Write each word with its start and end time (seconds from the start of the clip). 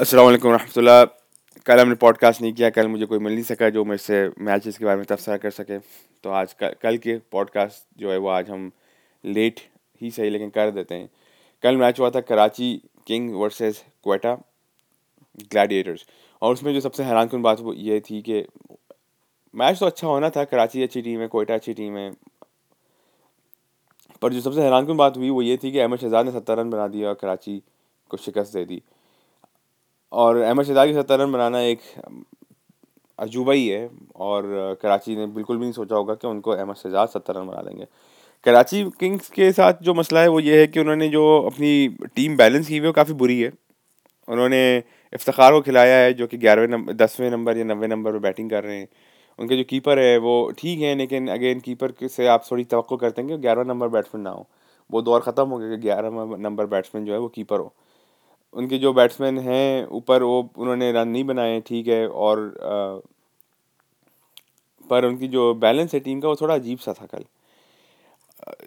अस्सलाम 0.00 0.24
वालेकुम 0.24 0.52
रहमतुल्लाह। 0.52 1.04
कल 1.66 1.80
हमने 1.80 1.94
पॉडकास्ट 1.94 2.42
नहीं 2.42 2.52
किया 2.52 2.68
कल 2.70 2.86
मुझे 2.88 3.06
कोई 3.06 3.18
मिल 3.18 3.32
नहीं 3.32 3.42
सका 3.44 3.68
जो 3.70 3.84
मेरे 3.84 3.98
से 3.98 4.20
मैचेस 4.40 4.78
के 4.78 4.84
बारे 4.84 4.96
में 4.96 5.04
तबसरा 5.06 5.36
कर 5.36 5.50
सके। 5.50 5.78
तो 5.78 6.30
आज 6.30 6.52
कल, 6.52 6.74
कल 6.82 6.96
के 6.96 7.16
पॉडकास्ट 7.32 8.00
जो 8.00 8.10
है 8.10 8.16
वो 8.16 8.28
आज 8.28 8.48
हम 8.50 8.70
लेट 9.24 9.60
ही 10.00 10.10
सही 10.10 10.30
लेकिन 10.30 10.50
कर 10.50 10.70
देते 10.70 10.94
हैं। 10.94 11.08
कल 11.62 11.76
मैच 11.76 12.00
हुआ 12.00 12.10
था 12.10 12.20
Karachi 12.22 12.70
King 13.06 13.34
versus 13.34 13.82
Quetta 14.04 14.32
Gladiators 15.52 16.06
और 16.42 16.52
उसमें 16.52 16.72
जो 16.74 16.80
सबसे 16.80 17.02
हैरान 17.04 17.28
कन 17.28 17.42
बात 17.42 17.60
वो 17.60 17.74
ये 17.74 18.00
थी 18.00 18.20
कि 18.22 18.44
मैच 19.54 19.78
तो 19.80 19.86
अच्छा 19.86 20.06
होना 20.06 20.30
था 20.30 20.44
कराची 20.46 20.82
अच्छी 20.82 21.02
टीम 21.02 21.20
है 21.20 21.28
कोयटा 21.28 21.54
अच्छी 21.54 21.74
टीम 21.74 21.96
है। 21.96 22.10
पर 24.22 24.32
जो 24.32 24.40
सबसे 24.40 24.62
हैरान 24.62 24.86
कन 24.86 24.96
बात 24.96 25.16
हुई 25.16 25.30
वो 25.30 25.42
ये 25.42 25.56
थी 25.56 25.72
कि 25.72 25.78
अहमद 25.78 25.98
शहजाद 25.98 26.26
ने 26.26 26.32
सत्तर 26.32 26.58
रन 26.58 26.70
बना 26.70 26.88
दिया 26.88 27.08
और 27.08 27.18
कराची 27.20 27.62
को 28.10 28.16
शिकस्त 28.16 28.54
दे 28.54 28.64
दी। 28.64 28.82
और 30.12 30.36
अहमद 30.36 30.64
शहजाद 30.64 30.88
की 30.88 30.94
सत्तर 30.94 31.18
रन 31.18 31.32
बनाना 31.32 31.60
एक 31.62 31.80
अजूबा 33.18 33.52
ही 33.52 33.66
है 33.68 33.88
और 34.16 34.78
कराची 34.82 35.16
ने 35.16 35.26
बिल्कुल 35.28 35.56
भी 35.56 35.62
नहीं 35.62 35.72
सोचा 35.72 35.96
होगा 35.96 36.14
कि 36.14 36.26
उनको 36.28 36.50
अहमद 36.50 36.76
शहजाद 36.76 37.08
सत्तर 37.08 37.34
रन 37.34 37.46
बना 37.46 37.62
देंगे। 37.62 37.86
कराची 38.46 38.82
किंग्स 39.00 39.28
के 39.30 39.50
साथ 39.52 39.82
जो 39.82 39.94
मसला 39.94 40.20
है 40.20 40.28
वो 40.28 40.40
ये 40.40 40.60
है 40.60 40.66
कि 40.66 40.80
उन्होंने 40.80 41.08
जो 41.08 41.24
अपनी 41.40 41.88
टीम 42.16 42.36
बैलेंस 42.36 42.66
की 42.66 42.72
हुई 42.72 42.80
है 42.80 42.86
वो 42.86 42.92
काफ़ी 42.92 43.14
बुरी 43.14 43.40
है। 43.40 43.52
उन्होंने 44.28 44.62
इफ्तार 45.12 45.52
को 45.52 45.60
खिलाया 45.60 45.96
है 45.96 46.12
जो 46.14 46.26
कि 46.26 46.36
ग्यारहवें 46.38 46.68
नंबर 46.68 46.92
दसवें 46.94 47.30
नंबर 47.30 47.58
या 47.58 47.64
नब्बे 47.64 47.86
नंबर 47.86 48.12
पर 48.12 48.18
बैटिंग 48.18 48.50
कर 48.50 48.64
रहे 48.64 48.78
हैं। 48.78 48.88
उनके 49.38 49.56
जो 49.56 49.64
कीपर 49.68 49.98
है 49.98 50.16
वो 50.18 50.34
ठीक 50.58 50.80
है 50.80 50.94
लेकिन 50.96 51.28
अगेन 51.30 51.60
कीपर 51.60 51.92
से 52.08 52.26
आप 52.28 52.44
थोड़ी 52.50 52.64
तो 52.66 52.82
करते 52.82 53.22
हैं 53.22 53.30
कि 53.30 53.36
ग्यारहवें 53.38 53.68
नंबर 53.68 53.88
बैट्समैन 53.88 54.22
ना 54.24 54.30
हो। 54.30 54.46
वो 54.90 55.02
दौर 55.02 55.20
ख़त्म 55.20 55.48
हो 55.48 55.58
गया 55.58 55.68
कि 55.70 55.76
ग्यारह 55.82 56.36
नंबर 56.38 56.66
बैट्समैन 56.66 57.04
जो 57.04 57.12
है 57.12 57.18
वो 57.18 57.28
कीपर 57.28 57.60
हो। 57.60 57.72
उनके 58.54 58.78
जो 58.78 58.92
बैट्समैन 58.92 59.38
हैं, 59.40 59.86
ऊपर 59.88 60.22
वो 60.22 60.38
उन्होंने 60.56 60.92
रन 60.92 61.08
नहीं 61.08 61.24
बनाए, 61.24 61.60
ठीक 61.66 61.88
है, 61.88 62.06
और 62.08 63.02
पर 64.84 65.04
उनकी 65.04 65.28
जो 65.28 65.52
बैलेंस 65.56 65.94
है 65.94 66.00
टीम 66.00 66.20
का 66.20 66.28
वो 66.28 66.36
थोड़ा 66.40 66.54
अजीब 66.54 66.78
सा 66.78 66.92
था 66.92 67.06
कल। 67.06 67.24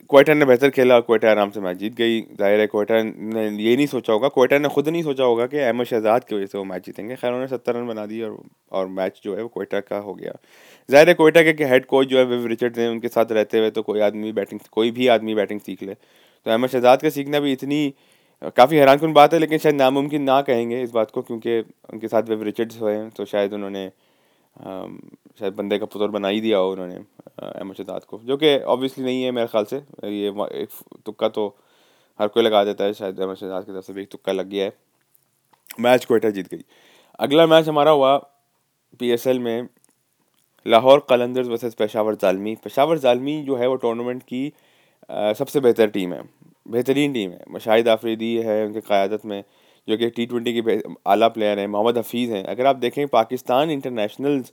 कोयटा 0.10 0.34
ने 0.34 0.46
बेहतर 0.46 0.70
खेला 0.70 1.00
कोयटा 1.02 1.30
आराम 1.32 1.50
से 1.52 1.60
मैच 1.60 1.78
जीत 1.78 1.94
गई। 1.96 2.20
ज़ाहिर 2.40 2.60
है 2.60 2.68
कोयटा 2.68 3.02
ने 3.04 3.46
ये 3.58 3.76
नहीं 3.76 3.88
सोचा 3.88 4.14
होगा 4.14 4.28
कोयटा 4.30 4.58
ने 4.58 4.70
खुद 4.70 4.90
नहीं 4.90 5.02
सोचा 5.04 5.24
होगा 5.24 5.46
कि 5.48 5.58
अहमद 5.60 5.86
शहजाद 5.86 6.24
की 6.24 6.36
वजह 6.36 6.46
से 6.46 6.58
वो 6.58 6.64
मैच 6.64 6.86
जीतेंगे। 6.86 7.16
खैर, 7.16 7.32
उन्होंने 7.32 7.48
सत्तर 7.48 7.76
रन 7.76 7.88
बना 7.88 8.06
दिए 8.06 8.24
और 8.24 8.38
और 8.72 8.88
मैच 8.90 9.20
जो 9.24 9.36
है 9.36 9.42
वो 9.42 9.48
कोयटा 9.50 9.80
का 9.82 9.98
हो 10.00 10.14
गया। 10.14 10.34
ज़ाहिर 10.90 11.10
है 11.10 11.14
कोयटा 11.16 11.42
के 11.44 11.66
हेड 11.66 11.86
कोच 11.86 12.08
जो 12.08 12.18
है 12.18 12.26
विव 12.26 12.46
रिचर्ड 12.48 12.78
हैं, 12.80 12.90
उनके 12.90 13.08
साथ 13.10 13.32
रहते 13.32 13.60
हुए 13.60 13.70
तो 13.72 13.82
कोई 13.82 14.00
आदमी 14.02 14.32
बैटिंग 14.32 14.60
कोई 14.72 14.92
भी 14.92 15.08
आदमी 15.10 15.36
बैटिंग 15.36 15.60
सीख 15.60 15.84
ले। 15.84 15.94
तो 15.94 16.52
अहमद 16.52 16.70
शहजाद 16.70 17.02
का 17.02 17.10
सीखना 17.10 17.40
भी 17.40 17.52
इतनी 17.52 17.94
काफ़ी 18.42 18.78
हैरान 18.78 18.98
कन 18.98 19.14
बात 19.14 19.34
है 19.34 19.40
लेकिन 19.40 19.58
शायद 19.58 19.76
नामुमकिन 19.76 20.22
ना 20.24 20.42
कहेंगे 20.42 20.82
इस 20.84 20.92
बात 20.92 21.12
को 21.12 21.22
क्योंकि 21.22 21.60
उनके 21.94 22.08
साथ 22.08 22.30
वेब 22.30 22.44
रिचर्ड्स 22.44 22.80
हुए 22.82 22.94
हैं 22.94 23.10
तो 23.10 23.26
शायद 23.26 23.54
उन्होंने 23.54 23.92
शायद 25.40 25.54
बंदे 25.54 25.78
का 25.80 25.86
पुत्र 25.86 26.08
बना 26.08 26.28
ही 26.28 26.42
दिया 26.42 26.58
हो 26.58 26.72
उन्होंने 26.72 26.96
अहमद 26.96 27.76
शहजाद 27.76 28.04
को 28.04 28.20
जो 28.24 28.38
कि 28.38 28.58
ऑब्वियसली 28.74 29.06
नहीं 29.06 29.24
है 29.24 29.32
मेरे 29.32 29.48
ख्याल 29.48 29.66
से। 29.66 29.78
ये 30.08 30.30
एक 30.54 30.70
तुक्का 31.06 31.30
तो 31.30 31.48
हर 32.20 32.28
कोई 32.28 32.44
लगा 32.44 32.64
देता 32.64 32.84
है 32.84 32.94
शायद 32.94 33.20
अहमद 33.20 33.36
शहजाद 33.36 33.66
की 33.66 33.72
तरफ़ 33.72 33.86
से 33.86 33.94
भी 33.94 34.02
एक 34.02 34.12
तुक्का 34.12 34.32
लग 34.32 34.50
गया 34.50 34.66
है। 34.66 34.74
मैच 35.80 36.06
कोयटा 36.06 36.30
जीत 36.30 36.54
गई। 36.54 36.64
अगला 37.20 37.48
मैच 37.48 37.68
हमारा 37.68 37.92
हुआ 37.92 38.18
पीएसएल 39.00 39.40
में 39.40 39.68
लाहौर 40.66 41.06
कलंदर्स 41.10 41.48
वर्सेस 41.48 41.74
पेशावर 41.74 42.16
जालमी। 42.16 42.56
पेशावर 42.64 42.98
जालमी 42.98 43.42
जो 43.44 43.56
है 43.56 43.68
वो 43.68 43.76
टूर्नामेंट 43.78 44.24
की 44.24 44.52
आ, 45.10 45.34
सबसे 45.34 45.60
बेहतर 45.60 45.88
टीम 45.90 46.14
है। 46.14 46.22
बेहतरीन 46.66 47.14
टीम 47.14 47.32
है। 47.32 47.60
शाहिद 47.60 47.88
आफरीदी 47.88 48.36
है 48.40 48.66
उनकी 48.66 48.82
क़्यादत 48.82 49.26
में, 49.26 49.44
जो 49.88 49.98
कि 49.98 50.10
टी 50.10 50.26
ट्वेंटी 50.26 50.62
के 50.62 50.80
आला 51.08 51.28
प्लेयर 51.30 51.60
हैं। 51.60 51.68
मोहम्मद 51.68 51.98
हफीज़ 51.98 52.32
हैं। 52.32 52.44
अगर 52.46 52.66
आप 52.66 52.76
देखें 52.78 53.08
पाकिस्तान 53.10 53.72
इंटरनेशनल 53.72 54.44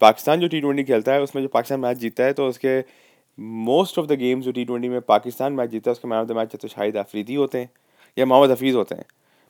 पाकिस्तान 0.00 0.40
जो 0.40 0.48
टी 0.48 0.60
ट्वेंटी 0.60 0.84
खेलता 0.84 1.12
है, 1.12 1.22
उसमें 1.22 1.42
जो 1.42 1.48
पाकिस्तान 1.48 1.80
मैच 1.80 1.96
जीता 1.98 2.24
है 2.24 2.32
तो 2.32 2.46
उसके 2.48 2.80
मोस्ट 3.38 3.98
ऑफ़ 3.98 4.06
द 4.06 4.12
गेम्स 4.18 4.44
जो 4.44 4.52
टी 4.52 4.64
ट्वेंटी 4.64 4.88
में 4.88 5.00
पाकिस्तान 5.02 5.52
मैच 5.52 5.70
जीता 5.70 5.90
है, 5.90 5.92
उसके 5.92 6.08
मैन 6.08 6.18
ऑफ़ 6.18 6.28
द 6.28 6.32
मैच 6.32 6.56
तो 6.56 6.68
शाहिद 6.68 6.96
आफरीदी 6.96 7.34
होते 7.34 7.58
हैं 7.58 7.70
या 8.16 8.26
मोहम्मद 8.26 8.50
हफीज़ 8.50 8.76
होते 8.76 8.94
हैं। 8.94 9.04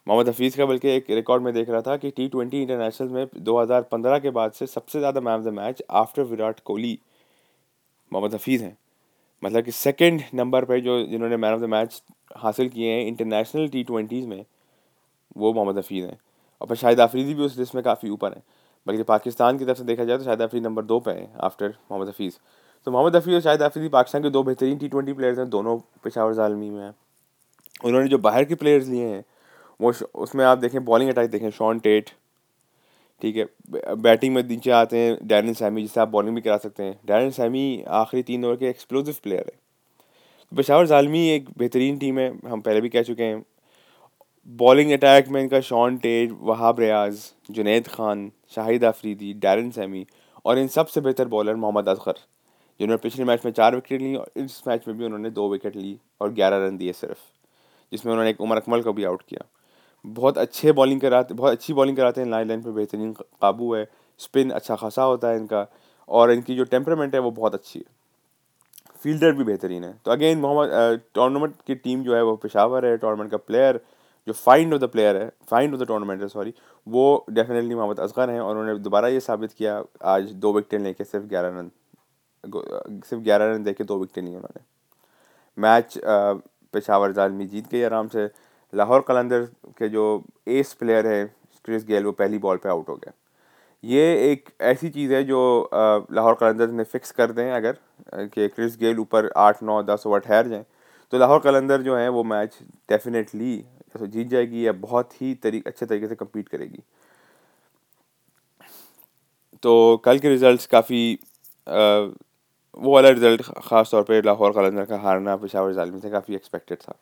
मोहम्मद 0.07 0.29
हफीज़ 0.29 0.57
का 0.57 0.67
बल्कि 0.67 0.89
एक 0.91 1.11
रिकॉर्ड 1.11 1.43
में 1.43 1.53
देख 1.55 1.69
रहा 1.71 1.81
था 1.83 1.97
कि 1.97 2.11
टी 2.11 2.29
ट्वेंटी 2.29 2.63
इंटरनेशनल 2.63 3.09
में 3.09 3.27
2015 3.41 4.19
के 4.19 4.31
बाद 4.31 4.53
से 4.53 4.67
सबसे 4.67 4.99
ज़्यादा 4.99 5.21
man 5.21 5.35
of 5.35 5.45
the 5.45 5.53
match 5.55 5.83
after 5.93 6.23
Virat 6.25 6.61
Kohli, 6.61 6.99
Mohammad 8.13 8.35
Hafeez 8.35 8.65
हैं। 8.65 8.77
मतलब 9.43 9.65
कि 9.65 9.71
सेकंड 9.71 10.23
नंबर 10.35 10.65
पे 10.65 10.81
जो 10.81 11.03
जिन्होंने 11.07 11.37
मैन 11.37 11.55
ऑफ़ 11.55 11.61
द 11.61 11.65
मैच 11.65 12.03
हासिल 12.37 12.69
किए 12.69 12.93
हैं 12.93 13.07
इंटरनेशनल 13.07 13.69
टी 13.69 13.83
ट्वेंटीज़ 13.85 14.27
में, 14.27 14.45
वो 15.37 15.53
मोहम्मद 15.53 15.79
हफीज़ 15.79 16.07
हैं। 16.07 16.19
और 16.61 16.69
फिर 16.69 16.77
शाहिद 16.77 17.01
आफरीदी 17.01 17.35
भी 17.35 17.43
उस 17.43 17.59
लिस्ट 17.59 17.75
में 17.75 17.83
काफ़ी 17.85 18.11
ऊपर 18.11 18.33
हैं। 18.33 18.43
बल्कि 18.87 19.03
पाकिस्तान 19.03 19.59
की 19.59 19.65
तरफ़ 19.65 19.79
से 19.79 19.85
देखा 19.85 20.05
जाए 20.05 20.19
तो 20.19 20.25
शाहिद 20.25 20.43
आफरीदी 20.43 20.67
नंबर 20.67 20.85
दो 20.85 20.99
पे 21.01 21.11
हैं 21.11 21.35
आफ्टर 21.45 21.69
मोहम्मद 21.91 22.09
हफीज़ 22.09 22.35
तो 22.87 22.91
मोहम्मद 22.91 23.17
हफीज़ 23.17 23.35
और 23.35 23.41
शाहिद 23.41 23.63
आफरीदी 23.63 23.89
पाकिस्तान 23.89 24.23
के 24.23 24.31
दो 24.31 24.43
बेहतरीन 24.43 24.79
टी 24.79 24.89
ट्वेंटी 24.89 25.13
प्लेयर्स 25.13 25.39
हैं, 25.39 25.49
दोनों 25.51 25.79
पेशावर 26.05 26.35
जालमी 26.35 26.71
में 26.71 26.83
हैं। 26.83 26.95
उन्होंने 27.85 28.09
जो 28.09 28.19
बाहर 28.19 28.45
के 28.45 28.55
प्लेयर्स 28.55 28.87
लिए 28.87 29.07
हैं, 29.07 29.25
वो 29.81 29.93
उसमें 30.15 30.45
आप 30.45 30.59
देखें 30.59 30.85
बॉलिंग 30.85 31.11
अटैक 31.11 31.31
देखें 31.31 31.51
शॉन 31.51 31.79
टेट 31.79 32.11
ठीक 33.23 33.37
है, 33.37 33.45
बैटिंग 33.97 34.35
में 34.35 34.43
नीचे 34.43 34.71
आते 34.71 34.99
हैं 34.99 35.17
डैरन 35.23 35.53
सैमी, 35.53 35.83
जिससे 35.83 36.01
आप 36.01 36.09
बॉलिंग 36.09 36.35
भी 36.35 36.41
करा 36.41 36.57
सकते 36.57 36.83
हैं। 36.83 36.99
डैरन 37.07 37.31
सैमी 37.31 37.83
आखिरी 37.89 38.23
तीन 38.23 38.45
ओवर 38.45 38.57
के 38.57 38.69
एक्सप्लोसिव 38.69 39.17
प्लेयर 39.23 39.45
है। 39.47 39.59
पेशावर 40.53 40.87
जालमी 40.87 41.29
एक 41.29 41.49
बेहतरीन 41.59 41.99
टीम 41.99 42.19
है, 42.19 42.33
हम 42.49 42.61
पहले 42.61 42.81
भी 42.81 42.89
कह 42.89 43.03
चुके 43.03 43.23
हैं। 43.23 43.45
बॉलिंग 44.49 44.93
अटैक 44.93 45.29
में 45.29 45.41
इनका 45.43 45.61
Shaun 45.61 45.97
Tait 45.99 46.35
Wahab 46.41 46.81
Riaz 46.81 47.19
Junaid 47.51 47.89
Khan 47.89 48.31
Shahid 48.55 48.85
Afridi 48.85 49.33
Darren 49.35 49.71
Sammy 49.71 50.07
और 50.45 50.59
इन 50.59 50.69
सबसे 50.69 51.01
बेहतर 51.01 51.29
बॉलर 51.29 51.57
मोहम्मद 51.57 51.89
असगर 51.89 52.19
जिन्होंने 52.81 53.01
पिछले 53.03 53.25
मैच 53.25 53.45
में 53.45 53.53
चार 53.53 53.75
विकेट 53.75 54.01
ली 54.01 54.15
और 54.15 54.31
इस 54.37 54.63
मैच 54.69 54.87
में 54.89 54.97
भी 54.99 55.05
उन्होंने 55.05 55.31
दो 55.31 55.49
विकेट 55.53 55.77
ली 55.77 55.99
और 56.21 56.33
ग्यारह 56.33 56.67
रन 56.67 56.77
दिए 56.77 56.93
सिर्फ़, 56.93 57.19
जिसमें 57.93 58.13
उन्होंने 58.13 58.31
एक 58.31 58.41
उमर 58.41 58.57
अकमल 58.57 58.83
को 58.83 58.93
भी 58.93 59.05
आउट 59.05 59.23
किया। 59.23 59.45
बहुत 60.07 60.39
अच्छे 60.39 60.73
बॉलिंग 60.73 61.01
कराते, 61.01 61.35
बहुत 61.35 61.53
अच्छी 61.53 61.73
बॉलिंग 61.75 61.97
कराते 61.97 62.21
हैं 62.21 62.29
लाइन 62.29 62.49
लाइन 62.49 62.63
पे 62.63 62.71
बेहतरीन 62.73 63.13
काबू 63.13 63.75
है 63.75 63.87
स्पिन 64.21 64.51
अच्छा 64.51 64.77
खासा 64.77 65.03
होता 65.05 65.29
है 65.29 65.37
इनका, 65.37 65.67
और 66.09 66.31
इनकी 66.33 66.57
जो 66.57 66.65
टेम्परामेंट 66.67 67.15
है 67.15 67.21
वो 67.21 67.31
बहुत 67.33 67.55
अच्छी 67.55 67.79
है। 67.79 67.85
फील्डर 69.03 69.33
भी 69.33 69.45
बेहतरीन 69.45 69.85
है। 69.85 69.93
तो 70.05 70.11
अगेन 70.11 70.39
मोहम्मद 70.41 71.01
टूर्नामेंट 71.15 71.55
की 71.67 71.75
टीम 71.77 72.03
जो 72.03 72.15
है 72.15 72.23
वो 72.25 72.37
पेशावर 72.37 72.87
है 72.87 72.97
टूर्नामेंट 72.97 73.31
का 73.31 73.37
प्लेयर 73.39 73.81
जो 74.27 74.33
फाइंड 74.35 74.75
ऑफ़ 74.75 74.81
द 74.83 74.89
प्लेयर 74.91 75.17
है 75.17 75.31
फाइंड 75.51 75.75
ऑफ़ 75.75 75.83
द 75.83 75.87
टूर्नामेंट 75.87 76.23
है 76.23 76.29
सॉरी 76.29 76.55
वो 76.87 77.25
डेफिनेटली 77.31 77.75
मोहम्मद 77.75 78.01
असगर 78.01 78.31
हैं, 78.31 78.41
और 78.41 78.57
उन्होंने 78.57 78.79
दोबारा 78.81 79.09
ये 79.09 79.21
साबित 79.21 79.53
किया, 79.53 79.83
आज 80.05 80.33
दो 80.35 80.53
विकटें 80.53 80.79
लेके 80.79 81.05
सिर्फ़ 81.05 81.27
ग्यारह 81.27 81.59
रन 81.59 81.71
सिर्फ़ 82.45 83.23
ग्यारह 83.25 83.53
रन 83.53 83.63
दे 83.65 83.77
दो 83.83 83.99
विकटें 83.99 84.23
ली 84.23 84.29
उन्होंने। 84.29 84.65
मैच 85.59 85.99
पेशावर 86.75 87.13
जालमी 87.13 87.47
जीत 87.47 87.69
गई 87.69 87.83
आराम 87.83 88.09
से। 88.09 88.27
लाहौर 88.77 89.01
कलंदर 89.09 89.45
के 89.79 89.89
जो 89.89 90.05
एस 90.49 90.73
प्लेयर 90.81 91.07
है 91.07 91.25
क्रिस 91.65 91.85
गेल 91.87 92.05
वो 92.05 92.13
पहली 92.15 92.39
बॉल 92.39 92.57
पे 92.57 92.69
आउट 92.69 92.89
हो 92.89 92.95
गया। 92.97 93.13
ये 93.85 94.03
एक 94.31 94.49
ऐसी 94.63 94.89
चीज़ 94.91 95.13
है 95.15 95.23
जो 95.25 95.39
लाहौर 96.13 96.35
कलंदर 96.35 96.71
ने 96.71 96.85
फिक्स 96.85 97.11
कर 97.13 97.33
दें 97.33 97.51
अगर 97.53 97.79
कि 98.15 98.49
क्रिस 98.49 98.77
गेल 98.79 98.99
ऊपर 98.99 99.31
आठ, 99.37 99.63
नौ, 99.63 99.83
दस 99.85 100.07
ओवर 100.07 100.19
ठहर 100.21 100.49
जाएँ। 100.49 100.65
तो 101.13 101.19
लाहौर 101.19 101.41
कलंदर 101.41 101.83
जो 101.83 101.97
है, 101.97 102.09
वो 102.09 102.23
मैच 102.25 102.59
डेफिनेटली 102.91 103.57
तो 103.95 104.07
जीत 104.07 104.29
जाएगी 104.29 104.67
या 104.67 104.73
बहुत 104.75 105.21
ही 105.21 105.35
तरी, 105.35 105.63
अच्छे 105.67 105.87
तरीके 105.87 106.09
से 106.09 106.15
कम्पीट 106.15 106.49
करेगी। 106.49 106.83
तो 109.63 109.97
कल 110.05 110.19
के 110.19 110.29
रिज़ल्ट 110.29 110.67
काफ़ी 110.71 111.19
वो 111.69 112.93
वाला 112.93 113.09
रिज़ल्ट 113.09 113.43
ख़ास 113.65 113.91
तौर 113.91 114.03
पे 114.03 114.21
लाहौर 114.23 114.53
कलंदर 114.53 114.85
का 114.85 114.97
हारना, 114.99 115.37
पेशावर 115.37 115.73
जालमी 115.73 116.01
से 116.01 116.11
काफ़ी 116.11 116.35
एक्सपेक्टेड 116.35 116.79
था। 116.79 116.95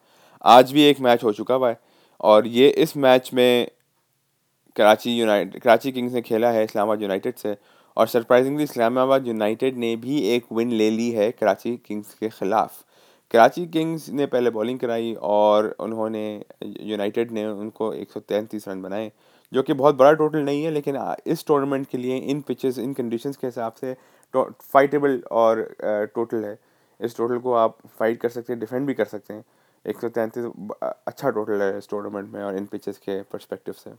आज 0.44 0.72
भी 0.72 0.82
एक 0.82 1.00
मैच 1.00 1.24
हो 1.24 1.32
चुका 1.32 1.54
हुआ 1.54 1.68
है। 1.70 1.78
और 2.20 2.46
ये 2.46 2.68
इस 2.68 2.96
मैच 2.96 3.30
में 3.34 3.68
कराची 4.76 5.16
यूनाइटेड 5.18 5.62
कराची 5.62 5.92
किंग्स 5.92 6.12
ने 6.14 6.20
खेला 6.22 6.50
है, 6.50 6.64
इस्लामाबाद 6.64 7.02
यूनाइटेड 7.02 7.34
से। 7.34 7.56
और 7.96 8.06
सरप्राइजिंगली 8.06 8.64
इस्लामाबाद 8.64 9.26
यूनाइटेड 9.26 9.76
ने 9.76 9.94
भी 9.96 10.18
एक 10.28 10.44
विन 10.52 10.70
ले 10.72 10.90
ली 10.90 11.10
है 11.10 11.30
कराची 11.30 11.76
किंग्स 11.86 12.14
के 12.14 12.28
ख़िलाफ़। 12.28 12.82
कराची 13.32 13.66
किंग्स 13.66 14.08
ने 14.10 14.26
पहले 14.26 14.50
बॉलिंग 14.50 14.78
कराई 14.78 15.14
और 15.22 15.74
उन्होंने 15.80 16.24
यूनाइटेड 16.62 17.30
ने 17.32 17.46
उनको 17.46 17.92
एक 17.94 18.10
सौ 18.10 18.20
तैंतीस 18.20 18.68
रन 18.68 18.82
बनाए, 18.82 19.10
जो 19.52 19.62
कि 19.62 19.72
बहुत 19.72 19.94
बड़ा 19.94 20.12
टोटल 20.12 20.38
नहीं 20.40 20.62
है, 20.64 20.70
लेकिन 20.70 20.98
इस 21.26 21.46
टूर्नामेंट 21.46 21.86
के 21.88 21.98
लिए, 21.98 22.16
इन 22.16 22.40
पिचेस 22.40 22.78
इन 22.78 22.92
कंडीशंस 22.92 23.36
के 23.36 23.46
हिसाब 23.46 23.72
से 23.72 23.96
फाइटेबल 24.34 25.20
और 25.32 25.62
टोटल 26.14 26.44
है। 26.44 26.58
इस 27.00 27.16
टोटल 27.16 27.38
को 27.38 27.52
आप 27.54 27.76
फाइट 27.98 28.20
कर 28.20 28.28
सकते 28.28 28.52
हैं 28.52 28.60
डिफेंड 28.60 28.86
भी 28.86 28.94
कर 28.94 29.04
सकते 29.04 29.34
हैं। 29.34 29.44
एक 29.84 30.00
सौ 30.00 30.08
तैंतीस 30.08 30.44
अच्छा 30.82 31.30
टोटल 31.30 31.62
है 31.62 31.76
इस 31.78 31.88
टूर्नामेंट 31.90 32.32
में 32.32 32.42
और 32.42 32.56
इन 32.56 32.66
पिचेस 32.66 32.98
के 32.98 33.20
परस्पेक्टिव 33.22 33.74
से। 33.74 33.90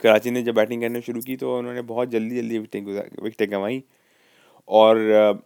कराची 0.00 0.30
ने 0.30 0.42
जब 0.42 0.54
बैटिंग 0.54 0.82
करना 0.82 1.00
शुरू 1.00 1.20
की 1.20 1.36
तो 1.36 1.56
उन्होंने 1.58 1.82
बहुत 1.84 2.08
जल्दी 2.08 2.36
जल्दी 2.36 2.58
विकटें 2.58 3.22
विकटें 3.22 3.50
गंवाई 3.50 3.82
और 4.68 5.42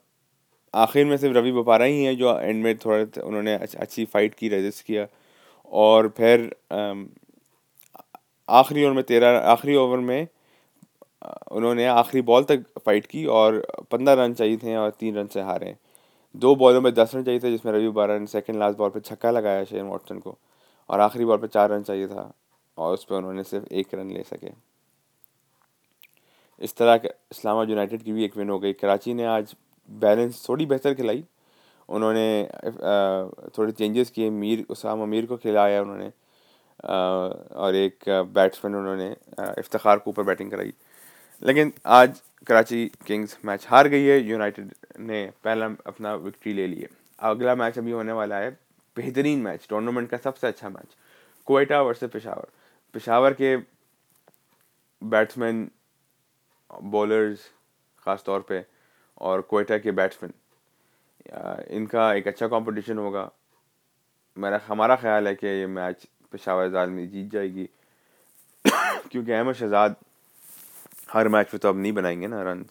आखिर 0.75 1.07
में 1.07 1.17
सिर्फ़ 1.17 1.37
रवि 1.37 1.53
बपारा 1.53 1.85
ही 1.85 2.05
हैं 2.05 2.17
जो 2.17 2.39
एंड 2.41 2.63
में 2.65 2.77
थोड़ा 2.79 3.23
उन्होंने 3.23 3.55
अच्छी 3.57 4.05
फाइट 4.05 4.35
की 4.35 4.49
रजिस्ट 4.49 4.85
किया 4.87 5.07
और 5.73 6.09
फिर 6.17 6.55
आखिरी 8.49 8.85
ओवर 8.85 8.93
में 8.93 9.03
तेरह, 9.05 9.39
आखिरी 9.39 9.77
ओवर 9.77 9.99
में 9.99 10.27
उन्होंने 11.53 11.87
आखिरी 11.87 12.23
बॉल 12.23 12.45
तक 12.45 12.65
फाइट 12.85 13.07
की 13.07 13.25
और 13.39 13.61
पंद्रह 13.91 14.25
रन 14.25 14.35
चाहिए 14.35 14.57
थे 14.57 14.77
और 14.77 14.91
तीन 14.91 15.17
रन 15.17 15.27
से 15.27 15.41
हारे। 15.43 15.75
दो 16.35 16.55
बॉलों 16.57 16.81
में 16.81 16.93
दस 16.95 17.15
रन 17.15 17.25
चाहिए 17.25 17.41
थे, 17.41 17.51
जिसमें 17.51 17.73
रवि 17.73 17.89
बारह 17.91 18.19
ने 18.19 18.27
सेकेंड 18.27 18.59
लास्ट 18.59 18.79
बॉल 18.79 18.91
पर 18.91 19.01
छक्का 19.01 19.31
लगाया 19.31 19.65
शेन 19.65 19.85
वॉटसन 19.85 20.19
को, 20.19 20.37
और 20.89 21.01
आखिरी 21.01 21.25
बॉल 21.25 21.39
पर 21.39 21.47
चार 21.47 21.71
रन 21.71 21.83
चाहिए 21.83 22.09
था, 22.09 22.33
और 22.79 22.95
उस 22.95 23.05
पर 23.05 23.17
उन्होंने 23.17 23.45
सिर्फ़ 23.45 23.73
एक 23.73 23.95
रन 23.95 24.11
ले 24.11 24.23
सके। 24.23 24.53
इस 26.61 26.77
तरह 26.77 26.97
के 26.97 27.09
इस्लामाबाद 27.09 27.71
यूनाइटेड 27.71 28.03
की 28.03 28.13
भी 28.13 28.25
एक 28.25 28.37
विन 28.37 28.51
हो 28.51 28.59
गई। 28.59 28.73
कराची 28.73 29.15
ने 29.15 29.25
आज 29.25 29.55
बैलेंस 29.89 30.45
थोड़ी 30.49 30.67
बेहतर 30.67 30.95
खिलाई। 30.95 31.25
उन्होंने 31.89 32.49
थोड़े 33.59 33.73
चेंजेस 33.73 34.11
किए। 34.11 34.31
मीर, 34.31 34.65
उसाम 34.71 35.03
अमीर 35.03 35.27
को 35.27 35.37
खिलाया 35.37 35.81
उन्होंने 35.83 36.13
और 37.57 37.75
एक 37.75 38.09
बैट्समैन 38.35 38.75
उन्होंने 38.77 39.11
इफ्तार 39.59 39.99
को 39.99 40.11
ऊपर 40.11 40.23
बैटिंग 40.23 40.51
कराई। 40.51 40.73
लेकिन 41.43 41.73
आज 41.87 42.21
कराची 42.47 42.87
किंग्स 43.07 43.37
मैच 43.45 43.67
हार 43.71 43.89
गई 43.89 44.05
है। 44.05 44.21
यूनाइटेड 44.21 44.73
ने 45.01 45.25
पहला 45.45 45.67
अपना 45.87 46.15
विक्ट्री 46.17 46.53
ले 46.53 46.67
ली 46.67 46.81
है 46.81 46.89
अगला 47.23 47.55
मैच 47.55 47.79
अभी 47.79 47.93
होने 47.93 48.13
वाला 48.13 48.37
है, 48.39 48.51
बेहतरीन 48.97 49.41
मैच 49.43 49.67
टूर्नामेंट 49.71 50.09
का 50.11 50.17
सबसे 50.19 50.47
अच्छा 50.47 50.69
मैच 50.69 50.97
कोयटा 51.47 51.81
वर्सेस 51.83 52.11
पेशावर 52.11 52.49
पेशावर 52.95 53.33
के 53.35 53.57
बैट्समैन 55.03 55.71
बॉलर्स 56.85 57.41
ख़ास 58.03 58.23
तौर 58.27 58.41
पे, 58.49 58.65
और 59.21 59.41
कोयटा 59.43 59.79
के 59.79 59.91
बैट्समैन 59.93 60.33
इनका 61.77 62.13
एक 62.15 62.29
अच्छा 62.29 62.47
कंपटीशन 62.49 62.99
होगा। 62.99 63.31
मेरा, 64.37 64.61
हमारा 64.67 64.97
ख्याल 64.97 65.29
है 65.29 65.35
कि 65.35 65.47
ये 65.47 65.67
मैच 65.69 66.07
पेशावर 66.33 66.77
आलमी 66.77 67.07
जीत 67.07 67.31
जाएगी। 67.33 67.69
क्योंकि 69.11 69.33
अहमद 69.33 69.55
शहजाद 69.55 69.97
हर 71.13 71.29
मैच 71.29 71.55
में 71.55 71.59
तो 71.61 71.69
अब 71.69 71.77
नहीं 71.77 71.93
बनाएँगे 71.93 72.27
ना 72.27 72.43
रन 72.43 72.65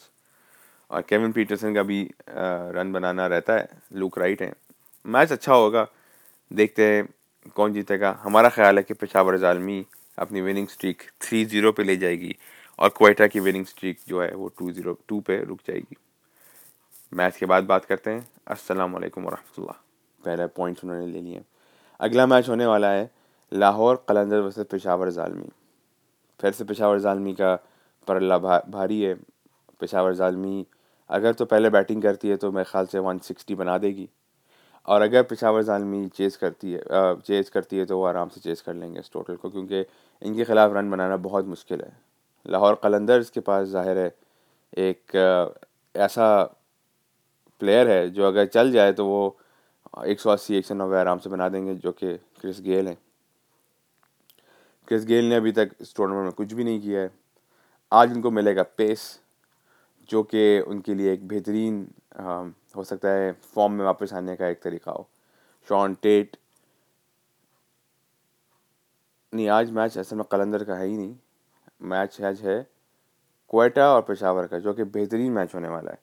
और 0.92 1.02
केविन 1.02 1.32
पीटरसन 1.32 1.74
का 1.76 1.84
भी 1.84 2.02
रन 2.30 2.92
बनाना 2.94 3.28
रहता 3.28 3.54
है 3.54 3.68
लुक 3.94 4.18
राइट 4.20 4.42
है। 4.42 4.54
मैच 5.06 5.32
अच्छा 5.32 5.54
होगा 5.54 5.88
देखते 6.52 6.86
हैं 6.86 7.08
कौन 7.56 7.74
जीतेगा। 7.74 8.18
हमारा 8.22 8.50
ख्याल 8.50 8.78
है 8.78 8.84
कि 8.84 8.94
पेशावर 8.94 9.38
जालमी 9.38 9.86
अपनी 10.18 10.42
विनिंग 10.42 10.68
स्ट्रीक 10.68 11.04
थ्री 11.22 11.44
ज़ीरो 11.46 11.72
पर 11.72 11.84
ले 11.84 11.96
जाएगी 11.98 12.36
और 12.80 12.90
कोयटा 12.90 13.28
की 13.28 13.40
विनिंग 13.40 13.66
स्ट्रीक 13.66 14.00
जो 14.08 14.22
है 14.22 14.34
वो 14.34 14.48
टू 14.60 14.72
ज़ीरो 14.72 14.98
टू 15.08 15.20
पे 15.22 15.44
रुक 15.44 15.60
जाएगी। 15.68 15.98
मैच 17.12 17.38
के 17.38 17.46
बाद 17.46 17.64
बात 17.66 17.86
करते 17.86 18.10
हैं। 18.12 18.28
अस्सलाम 18.48 18.94
वालेकुम 18.94 19.24
वरहमतुल्लाह। 19.26 19.76
पहले 20.22 20.48
पॉइंट्स 20.50 20.84
उन्होंने 20.84 21.08
ले 21.08 21.22
लिए। 21.22 21.42
अगला 22.00 22.26
मैच 22.28 22.50
होने 22.50 22.66
वाला 22.66 22.92
है 22.92 23.10
लाहौर 23.52 24.04
कलंदर 24.10 24.40
वर्सेस 24.40 24.66
पेशावर 24.72 25.10
जालमी 25.12 25.50
फिर 26.40 26.52
से 26.52 26.64
पेशावर 26.64 27.00
जालमी 27.00 27.34
का 27.34 27.56
परल्ला 28.08 28.38
भा, 28.38 28.62
भारी 28.70 29.02
है। 29.02 29.14
पेशावर 29.80 30.14
जालमी 30.14 30.66
अगर 31.10 31.34
तो 31.34 31.46
पहले 31.48 31.70
बैटिंग 31.70 32.02
करती 32.02 32.30
है 32.30 32.38
तो 32.38 32.52
मेरे 32.52 32.70
ख्याल 32.72 32.86
से 32.88 33.00
वन 33.02 33.20
सिक्सटी 33.20 33.56
बना 33.56 33.78
देगी। 33.78 34.08
और 34.88 35.02
अगर 35.02 35.24
पेशावर 35.24 35.64
जालमी 35.64 36.08
चेस 36.10 36.38
करती 36.38 36.72
है 36.72 36.82
चेस 37.22 37.50
करती 37.50 37.78
है 37.78 37.86
तो 37.86 37.98
वो 37.98 38.06
आराम 38.06 38.30
से 38.30 38.42
चेस 38.42 38.62
कर 38.62 38.74
लेंगे 38.74 39.00
इस 39.00 39.12
टोटल 39.14 39.36
को, 39.36 39.50
क्योंकि 39.50 39.80
इनके 40.22 40.44
ख़िलाफ़ 40.46 40.74
रन 40.74 40.90
बनाना 40.92 41.18
बहुत 41.20 41.46
मुश्किल 41.48 41.82
है। 41.82 41.92
लाहौर 42.46 42.80
कलंदर्स 42.84 43.30
के 43.30 43.40
पास 43.42 43.68
ज़ाहिर 43.68 43.98
है 43.98 44.14
एक 44.80 45.56
ऐसा 45.96 46.44
प्लेयर 47.62 47.90
है 47.90 48.10
जो 48.10 48.28
अगर 48.28 48.46
चल 48.48 48.72
जाए 48.72 48.92
तो 48.94 49.06
वो 49.06 49.38
एक 50.06 50.20
सौ 50.20 50.30
अस्सी, 50.30 50.56
एक 50.56 50.66
सौ 50.66 50.76
नब्बे 50.76 50.98
आराम 50.98 51.20
से 51.20 51.30
बना 51.30 51.48
देंगे, 51.50 51.76
जो 51.76 51.92
कि 51.94 52.16
क्रिस 52.42 52.62
गेल 52.62 52.88
हैं। 52.88 52.98
क्रिस 54.88 55.06
गेल 55.06 55.26
ने 55.30 55.36
अभी 55.36 55.52
तक 55.52 55.72
इस 55.82 55.96
टूर्नामेंट 55.96 56.26
में 56.26 56.34
कुछ 56.34 56.54
भी 56.54 56.64
नहीं 56.64 56.82
किया 56.82 57.02
है। 57.02 57.12
आज 57.92 58.14
उनको 58.14 58.32
मिलेगा 58.32 58.64
पेस 58.78 59.02
जो 60.10 60.24
कि 60.24 60.60
उनके 60.60 60.94
लिए 60.94 61.14
एक 61.14 61.28
बेहतरीन, 61.28 61.88
हो 62.76 62.84
सकता 62.84 63.10
है 63.10 63.32
फॉर्म 63.56 63.74
में 63.74 63.86
वापस 63.86 64.14
आने 64.14 64.36
का 64.36 64.48
एक 64.48 64.62
तरीका 64.64 64.92
हो। 64.92 65.08
शॉन 65.68 65.94
टेट 66.02 66.38
नहीं, 69.34 69.48
आज 69.50 69.72
मैच 69.72 69.98
असल 69.98 70.16
में 70.16 70.26
कलंदर 70.32 70.64
का 70.64 70.76
है 70.76 70.86
ही 70.88 70.98
नहीं। 70.98 71.16
मैच 71.82 72.22
आज 72.22 72.42
है 72.42 72.66
कोयटा 73.50 73.88
और 73.94 74.02
पेशावर 74.02 74.48
का, 74.48 74.60
जो 74.60 74.74
कि 74.74 74.84
बेहतरीन 74.86 75.32
मैच 75.32 75.56
होने 75.56 75.70
वाला 75.70 75.92
है। 75.92 75.98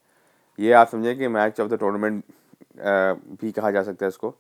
ये 0.59 0.73
आप 0.73 0.89
समझें 0.89 1.17
कि 1.19 1.29
मैच 1.29 1.61
ऑफ़ 1.61 1.69
द 1.69 1.79
टूर्नामेंट 1.79 2.23
भी 3.41 3.53
कहा 3.53 3.71
जा 3.71 3.83
सकता 3.83 4.05
है 4.07 4.09
इसको। 4.09 4.35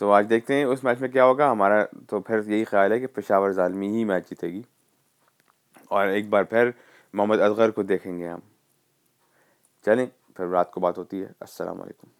तो 0.00 0.10
आज 0.10 0.26
देखते 0.26 0.54
हैं 0.54 0.64
उस 0.66 0.84
मैच 0.84 1.00
में 1.00 1.10
क्या 1.12 1.24
होगा। 1.24 1.50
हमारा 1.50 1.82
तो 2.10 2.20
फिर 2.20 2.44
यही 2.48 2.64
ख्याल 2.64 2.92
है 2.92 3.00
कि 3.00 3.06
पेशावर 3.08 3.52
जालमी 3.52 3.88
ही 3.88 4.04
मैच 4.04 4.28
जीतेगी। 4.30 4.64
और 5.90 6.08
एक 6.08 6.30
बार 6.30 6.44
फिर 6.44 6.74
मोहम्मद 7.14 7.40
असगर 7.40 7.70
को 7.70 7.82
देखेंगे 7.82 8.26
हम। 8.26 8.42
चलें 9.84 10.10
फिर 10.36 10.46
रात 10.46 10.70
को 10.74 10.80
बात 10.80 10.98
होती 10.98 11.20
है। 11.20 11.34
अस्सलाम 11.42 11.78
वालेकुम 11.78 12.10